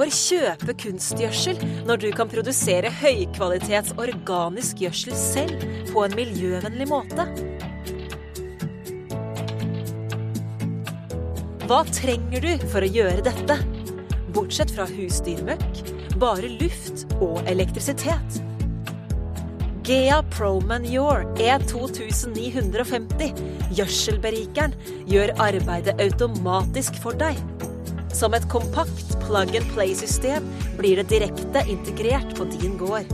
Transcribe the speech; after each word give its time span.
Hvorfor 0.00 0.16
kjøpe 0.16 0.72
kunstgjødsel 0.80 1.58
når 1.84 1.98
du 2.00 2.06
kan 2.16 2.24
produsere 2.32 2.88
høykvalitets 3.02 3.92
organisk 4.00 4.80
gjødsel 4.80 5.12
selv 5.12 5.60
på 5.90 6.06
en 6.06 6.14
miljøvennlig 6.16 6.86
måte? 6.88 7.26
Hva 11.66 11.84
trenger 11.92 12.40
du 12.46 12.64
for 12.72 12.80
å 12.80 12.88
gjøre 12.88 13.20
dette? 13.28 13.60
Bortsett 14.32 14.72
fra 14.72 14.88
husdyrmøkk, 14.88 15.84
bare 16.16 16.48
luft 16.48 17.04
og 17.20 17.44
elektrisitet. 17.44 18.40
Gea 19.84 20.24
Pro 20.32 20.64
Manure 20.64 21.28
E2950, 21.36 23.36
gjødselberikeren, 23.76 24.72
gjør 25.12 25.36
arbeidet 25.52 26.00
automatisk 26.00 26.96
for 27.04 27.12
deg. 27.20 27.36
Som 28.20 28.34
et 28.36 28.44
kompakt 28.52 29.14
plug 29.22 29.54
and 29.56 29.68
play-system 29.72 30.44
blir 30.76 30.98
det 31.00 31.08
direkte 31.08 31.62
integrert 31.72 32.34
på 32.36 32.44
din 32.52 32.74
gård. 32.76 33.08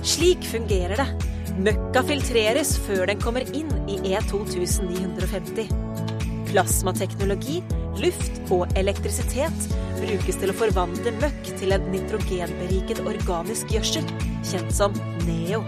Slik 0.00 0.46
fungerer 0.48 0.96
det. 0.96 1.06
Møkka 1.60 2.00
filtreres 2.08 2.72
før 2.86 3.04
den 3.10 3.20
kommer 3.20 3.44
inn 3.52 3.68
i 3.84 3.98
E2950. 4.14 5.68
Plasmateknologi, 6.48 7.60
luft 8.00 8.40
og 8.48 8.72
elektrisitet 8.80 9.68
brukes 10.00 10.40
til 10.40 10.48
å 10.48 10.56
forvandle 10.56 11.12
møkk 11.20 11.52
til 11.60 11.76
en 11.76 11.84
nitrogenberiket 11.92 13.04
organisk 13.04 13.76
gjødsel 13.76 14.08
kjent 14.40 14.72
som 14.72 14.96
NEO. 15.28 15.60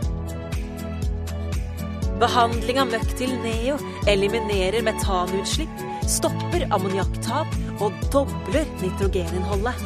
Behandling 2.22 2.78
av 2.78 2.86
møkk 2.86 3.16
NEO 3.42 3.74
eliminerer 4.06 4.84
metanutslipp, 4.86 5.80
stopper 6.06 6.68
ammoniakktap 6.70 7.82
og 7.82 7.96
dobler 8.14 8.68
nitrogeninnholdet. 8.78 9.80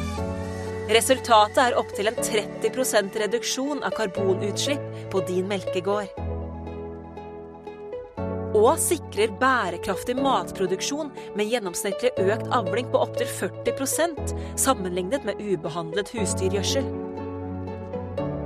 Resultatet 0.93 1.57
er 1.63 1.79
opptil 1.81 2.11
en 2.11 2.19
30% 2.21 3.17
reduksjon 3.23 3.81
av 3.81 3.95
karbonutslipp 3.97 4.85
på 5.09 5.23
din 5.25 5.49
melkegård. 5.49 6.13
Og 8.53 8.69
sikrer 8.85 9.33
bærekraftig 9.41 10.19
matproduksjon 10.21 11.09
med 11.33 11.49
gjennomsnittlig 11.49 12.13
økt 12.21 12.53
avling 12.53 12.93
på 12.93 13.01
opptil 13.01 13.33
40% 13.41 14.37
sammenlignet 14.61 15.25
med 15.25 15.41
ubehandlet 15.41 16.13
husdyrgjødsel. 16.13 16.85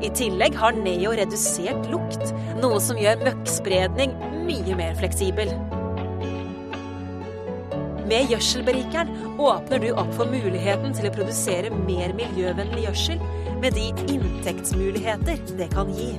I 0.02 0.09
tillegg 0.17 0.55
har 0.57 0.73
Neo 0.73 1.11
redusert 1.13 1.85
lukt, 1.91 2.31
noe 2.61 2.80
som 2.81 2.97
gjør 2.97 3.21
møkkspredning 3.21 4.16
mye 4.47 4.77
mer 4.77 4.95
fleksibel. 4.97 5.52
Med 8.09 8.27
gjødselberikeren 8.27 9.11
åpner 9.39 9.79
du 9.79 9.91
opp 9.94 10.09
for 10.17 10.27
muligheten 10.27 10.95
til 10.97 11.07
å 11.07 11.13
produsere 11.16 11.69
mer 11.85 12.16
miljøvennlig 12.17 12.88
gjødsel, 12.88 13.22
med 13.61 13.77
de 13.77 13.91
inntektsmuligheter 14.11 15.44
det 15.59 15.69
kan 15.72 15.94
gi. 15.95 16.16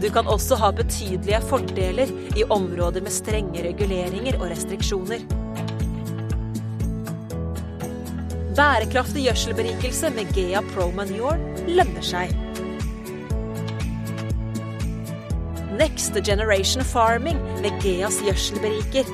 Du 0.00 0.08
kan 0.08 0.26
også 0.32 0.56
ha 0.56 0.72
betydelige 0.72 1.42
fordeler 1.44 2.08
i 2.32 2.46
områder 2.48 3.04
med 3.04 3.12
strenge 3.12 3.66
reguleringer 3.68 4.40
og 4.40 4.48
restriksjoner. 4.54 5.28
Bærekraftig 8.60 9.22
gjødselberikelse 9.24 10.10
med 10.12 10.34
Gea 10.36 10.60
Pro 10.74 10.90
Manure 10.92 11.38
lønner 11.64 12.04
seg. 12.04 12.34
Next 15.78 16.18
Generation 16.26 16.84
Farming 16.84 17.40
med 17.62 17.80
Geas 17.80 18.20
gjødselberiker. 18.20 19.08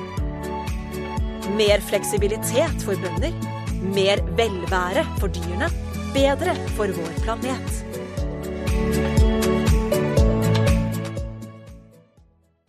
Mer 1.55 1.79
fleksibilitet 1.87 2.83
for 2.83 2.99
bønder. 2.99 3.39
Mer 3.95 4.25
velvære 4.35 5.07
for 5.21 5.31
dyrene. 5.31 5.71
Bedre 6.11 6.59
for 6.75 6.91
vår 6.99 7.21
planet. 7.23 7.86